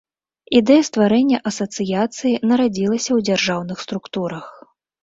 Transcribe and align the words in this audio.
Ідэя 0.59 0.85
стварэння 0.87 1.41
асацыяцыі 1.51 2.33
нарадзілася 2.49 3.11
ў 3.17 3.31
дзяржаўных 3.31 3.77
структурах. 3.89 4.45